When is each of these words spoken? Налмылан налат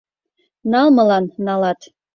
Налмылан 0.71 1.25
налат 1.45 1.79